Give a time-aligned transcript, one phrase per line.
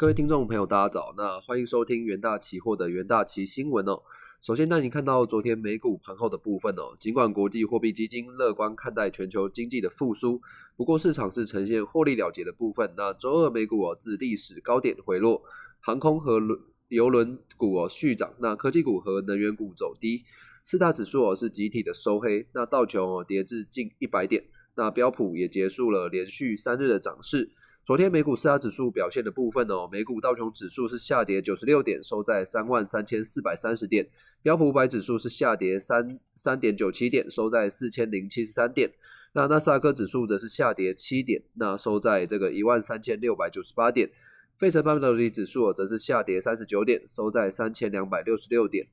[0.00, 1.12] 各位听众朋友，大家早。
[1.14, 4.00] 那欢迎收听元大期货的元大期新闻哦。
[4.40, 6.96] 首先带您看到昨天美股盘后的部分哦。
[6.98, 10.40] 尽管国际货币基金乐观看待全球经济的复苏，
[10.74, 12.94] 不过市场是呈现获利了结的部分。
[12.96, 15.42] 那周二美股哦自历史高点回落，
[15.80, 16.58] 航空和轮
[16.88, 20.24] 邮轮股哦续涨，那科技股和能源股走低。
[20.64, 24.42] 四大指数哦是集体的收黑，那道琼哦跌至近一百点，
[24.76, 27.50] 那标普也结束了连续三日的涨势。
[27.82, 34.04] 昨天美股四大指数表现的部分哦，美股道琼指数是下跌九十六点，收在三万三千四百三十点；
[34.42, 38.92] 标普五百指数是下跌三三点九七点，收在四千零七十三点。
[39.32, 44.10] 那纳斯达克指数则是下跌七点，那收在这个一万三千六百九十八点。
[44.58, 48.86] 费城半导体指数则是下跌三十九点，收在三千两百六十六点。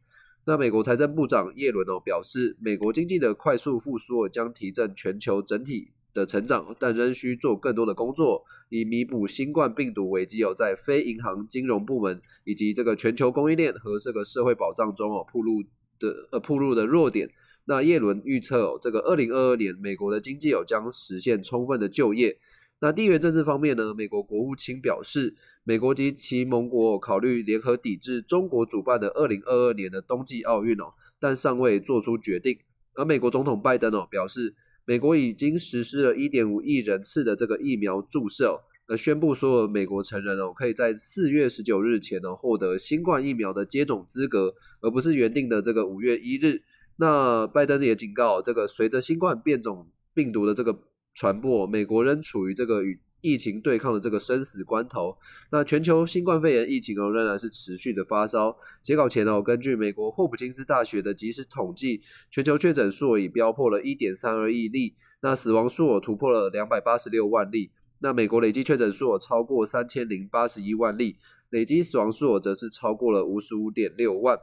[0.46, 5.92] 那美国财政部长耶伦哦表示，美国经济的快速复苏将提振全球整体。
[6.18, 15.62] 的成长，但仍需做更多的工作，以弥补新冠病毒危机哦，在非银行金融部门以及这个全球供应链和这个社会保障中哦，铺路
[16.00, 17.30] 的呃铺路的弱点。
[17.66, 22.36] 那耶伦预测哦，这个二零二二年美国的经济哦将实现充分的就业。
[22.80, 32.58] 那地缘政治方面呢，美国国务卿表示，美国及其盟国考虑联合抵制中国主办的二零二二年的冬季奥运哦，但尚未做出决定。
[32.96, 34.56] 而美国总统拜登哦表示。
[34.88, 38.58] 美国已经实施了1.5亿人次的这个疫苗注射，
[38.88, 46.62] 而宣布所有美国成人哦，可以在四月十九日前呢获得新冠疫苗的接种资格，而不是原定的这个五月一日。
[46.96, 50.80] 那拜登也警告，这个随着新冠变种病毒的这个
[51.14, 53.02] 传播，美国仍处于这个与。
[53.22, 55.18] 疫情对抗的这个生死关头，
[55.52, 58.58] 那全球新冠肺炎疫情哦仍然是持续的发烧。
[58.84, 67.72] 截稿前哦，根据美国霍普金斯大学的即时统计，全球确诊数已飙破了一点三二亿例，那死亡数突破了两百八十六万例。
[68.00, 71.18] 那美国累计确诊数超过三千零八十一万例，
[71.50, 74.40] 累计死亡数则是超过了五十五点六万。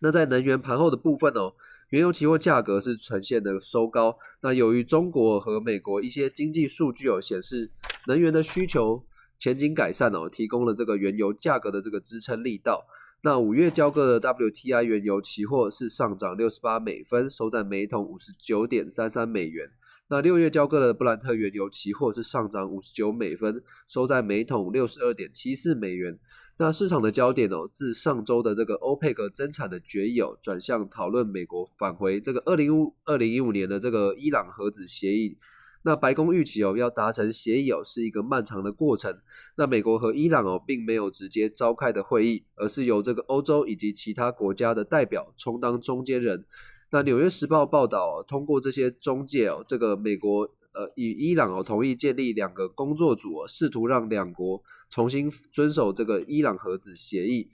[0.00, 1.54] 那在能源盘后的部分哦。
[1.90, 7.70] 原油期货价格是呈现的收高，那由于中国和美国一些经济数据有显示，
[8.06, 9.02] 能源的需求
[9.38, 12.84] 前景改善哦，提供了这个原油价格的这个支撑力道。
[13.22, 19.70] 那五月交割的 WTI 原油期货是上涨六十八美分，收在每桶五十九点三三美元。
[20.10, 26.18] 那六月交割的布兰特原油期货是上涨五十九美分，收在每桶六十二点七四美元。
[26.60, 35.38] 那市场的焦点哦，自上周的这个欧佩克增产的决议哦，转向讨论美国返回这个二零五二零一五年的这个伊朗核子协议。
[35.82, 39.16] 那白宫预期哦，要达成协议哦，是一个漫长的过程。
[39.56, 46.44] 那美国和伊朗哦，并没有直接召开的会议，而是由这个欧洲以及其他国家的代表充当中间人。
[46.90, 54.62] 那纽约时报报道，通过这些中介哦，这个美国呃，与伊朗哦，同意建立两个工作组，试图让两国。
[54.90, 57.50] 重新遵守这个伊朗核子协议。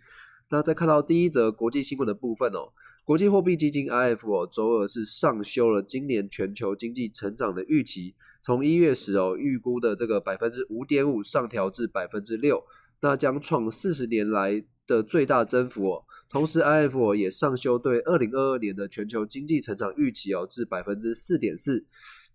[0.51, 2.71] 那再看到第一则国际新闻的部分哦，
[3.05, 12.63] 国际货币基金 IF 哦，周二是上修了今年全球经济成长的预期，从一月时哦预估的这个百分之五点五上调至百分之六，
[13.01, 16.05] 那将创四十年来的最大增幅哦。
[16.31, 21.85] 同时，IF 也上修对二零二二年的全球经济成长预期哦至百分之四点四。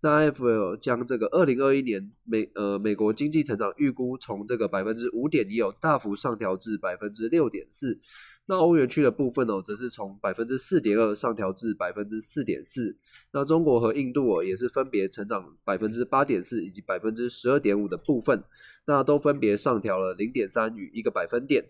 [0.02, 8.00] 那 IF 将这个二零二一年美呃美国经济成长预估从这个百分之五点一哦大幅上调至百分之六点四，
[8.46, 12.96] 那欧元区的部分哦则是从百分之四点二上调至百分之四点四，
[13.32, 18.42] 那中国和印度哦也是分别成长百分之八点四以及百分之十二点五的部分，
[18.86, 21.62] 那都分别上调了零点三与一个百分点。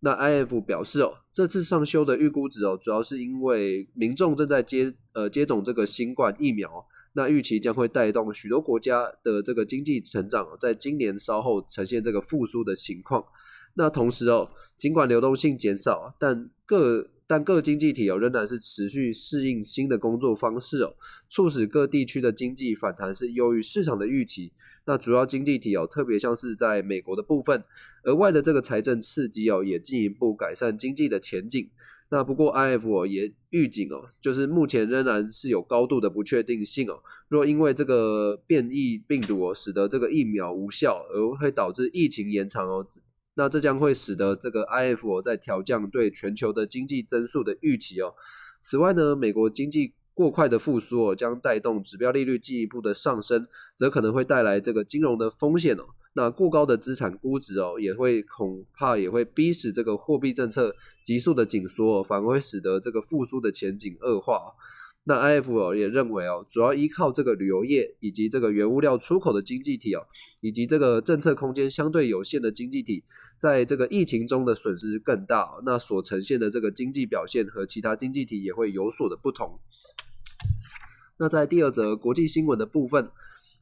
[0.00, 6.86] 那 IF 表示哦这次上修的预估值哦主要是因为民众正在接呃接种这个新冠疫苗。
[7.12, 13.24] 那预期将会带动许多国家的这个经济成长，在今年稍后呈现这个复苏的情况。
[13.74, 20.94] 那同时哦，尽管流动性减少，但各但各经济体哦仍然是持续适应新的工作方式哦，
[21.28, 24.52] 促使各地区的经济反弹是优于市场的预期。
[24.86, 27.62] 那主要经济体哦，特别像是在美国的部分，
[28.04, 31.68] 额外的这个财政刺激哦，也进一步改善经济的前景。
[32.10, 36.98] 那不过，IF 哦也预警哦，就是目前仍然是有高度的不确定性哦。
[37.28, 42.86] 若因为这个变异病毒哦，使得这个疫苗无效，而会导致疫情延长哦，
[43.34, 48.14] 那这将会使得这个 IF 哦在调降对全球的经济增速的预期哦。
[48.62, 53.46] 此外呢，美国经济过快的复苏哦，将带动指标利率进一步的上升，
[53.76, 55.84] 则可能会带来这个金融的风险哦。
[56.18, 60.74] 那过高的资产估值哦，也会恐怕也会逼使这个货币政策
[61.04, 64.52] 急速的紧缩，反而会使得这个复苏的前景恶化。
[65.04, 70.02] 那 IF 哦也认为哦，主要依靠这个旅游业以及这个原物料出口的经济体哦，
[70.40, 73.04] 以及这个政策空间相对有限的经济体，
[73.38, 79.60] 在这个疫情中的损失更大，那所呈现的这个经济表现和其他经济体也会有所的不同。
[81.20, 83.08] 那在第二则国际新闻的部分。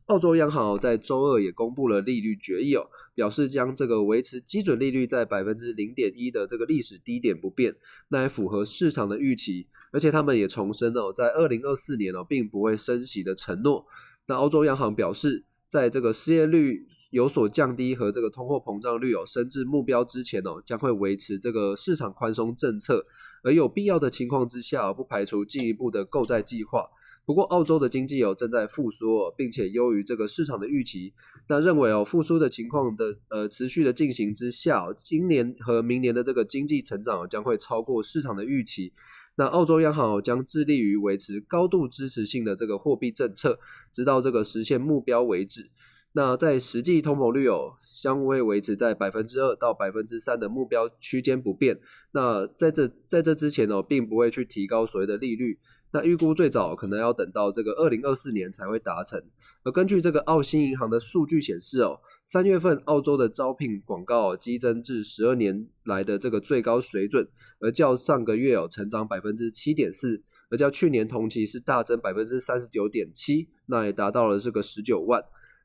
[0.06, 7.74] 澳洲央行在周二也公布了利率决议哦，表示将这个维持基准利率在百分之零点一的这个历史低点不变，
[8.08, 9.66] 那也符合市场的预期。
[9.92, 13.84] 而且他们也重申哦，在二零二四年哦，并不会升息的承诺。
[14.26, 23.04] 那澳洲央行表示，在这个失业率有所降低和这个通货膨胀率哦升至目标之前哦，将会维持这个市场宽松政策，
[23.42, 26.86] 而有必要的情况之下，不排除进一步的购债计划。
[27.26, 31.12] 不过，澳洲的经济哦正在复苏，并且优于这个市场的预期。
[31.48, 38.92] 那认为哦复苏的情况的呃持续的进行之下，今年和明年的这个经济成长将会超过市场的预期。
[39.34, 43.58] 那澳洲央行将致力于维持高度支持性的这个货币政策，
[43.92, 45.68] 直到这个实现目标为止。
[46.12, 51.78] 那在实际通膨率哦将会维持在百分之二到百分之三的目标区间不变。
[52.12, 55.58] 那在这在这之前哦，并不会去提高所谓的利率。
[55.96, 59.18] 那预估最早可能要等到这个二零二四年才会达成。
[59.64, 67.26] 而根据这个澳新银行的数据显示哦，三月份澳洲的招聘广告激增至十二年来的这个最高水准，
[67.60, 75.24] 而较上个月哦成长百分之七点四，而较去年同期是大增百分之三十九点七，那也达到了这个十九万。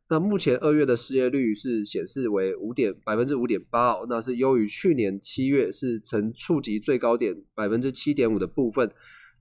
[0.09, 8.89] 那目前二月的失业率是显示为五点百分之五点八哦，那是优于去年七月是曾触及最高点百分之七点五的部分。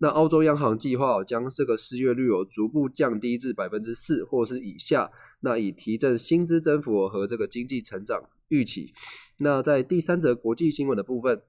[0.03, 5.11] 那澳洲央行计划将这个失业率有逐步降低至百分之四或是以下，
[5.41, 8.19] 那以提振薪资增幅和这个经济成长
[8.49, 8.95] 预期。
[9.41, 11.43] 那在第三则国际新闻的部分，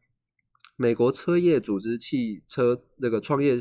[0.75, 3.57] 美国车业组织汽车这个创业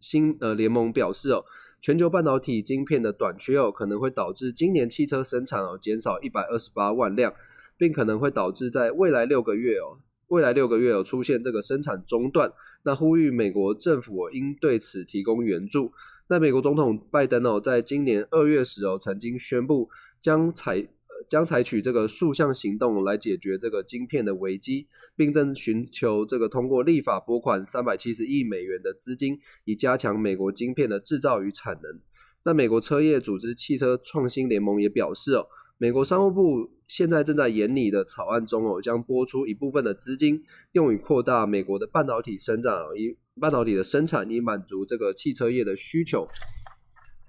[0.00, 1.44] 新呃联盟表示哦，
[1.80, 7.32] 全球半导体晶片的短缺哦，可能会导致今年汽车生产哦减少一百二十八万辆，
[7.76, 10.00] 并可能会导致在未来六个月哦。
[10.32, 12.50] 未来六个月有出现这个生产中断，
[12.84, 15.92] 那呼吁美国政府应对此提供援助。
[16.28, 19.90] 那美国总统拜登哦，在今年二月时哦，曾经宣布
[20.22, 20.88] 将采
[21.28, 32.00] 将采取这个数项行动来解决这个晶片的危机，并正寻求这个通过立法拨款三百七十亿美元的资金，以加强美国晶片的制造与产能。
[32.44, 35.46] 那美国车业组织汽车创新联盟也表示哦。
[35.82, 40.40] 美国商务部现在正在研拟的草案中哦，将拨出一部分的资金，
[40.70, 46.24] 用于扩大美国的半导体生产，以半导体的生产以满足这个汽车业的需求。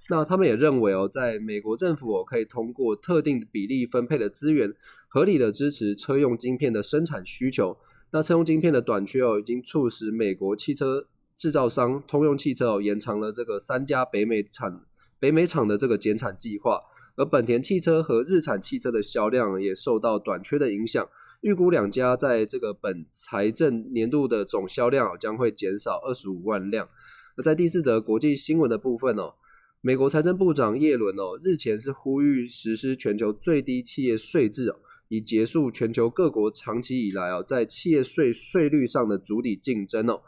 [0.08, 4.72] 那他们也认为哦，在美国政府哦可以通过特定比例分配的资源，
[5.08, 7.76] 合理的支持车用晶片的生产需求。
[8.12, 14.80] 那车用晶片的短缺哦，已经促使美国汽车制造商通用汽车哦延长了这个三家北美产
[15.20, 16.80] 北美厂的这个减产计划。
[17.16, 21.08] 而本田汽车和日产汽车的销量也受到短缺的影响，
[21.42, 26.90] 预估两家在这个本财政年度的总销量将会减少二十五万辆。
[27.38, 29.36] 那在第四则国际新闻的部分哦，
[29.82, 34.74] 美国财政部长耶伦哦日前是呼吁实施全球最低企业税制，
[35.10, 40.22] 以结束全球各国长期以来哦在企业税税率上的主体竞争哦。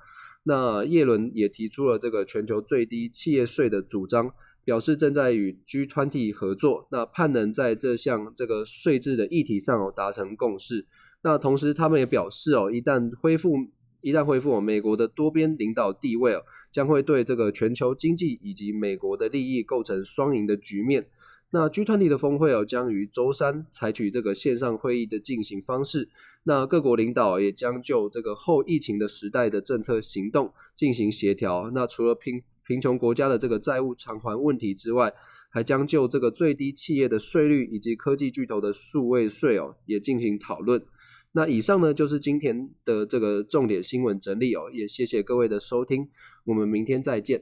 [0.44, 4.32] 那耶伦也提出了这个全球最低企业税的主张。
[4.66, 10.88] 表示正在与 G20 合作，那盼能在这项这个税制的议题上哦达成共识。
[11.22, 13.56] 那同时，他们也表示哦，一旦恢复
[14.02, 21.06] 一旦恢复美国的多边领导地位哦，将会对这个全球经济以及美国的利益构成双赢的局面。
[21.52, 26.10] 那 G20 的峰会哦将于周三采取这个线上会议的进行方式。
[26.44, 31.70] 那各国领导也将就这个后疫情的时代的政策行动进行协调。
[31.72, 32.42] 那除了拼。
[32.66, 35.14] 贫穷国家的这个债务偿还问题之外
[35.50, 40.84] 还将就这个最低企业的税率以及科技巨头的数位税哦也进行讨论。
[41.32, 46.10] 那以上呢就是今天的这个重点新闻整理哦也谢谢各位的收听
[46.46, 47.42] 我们明天再见。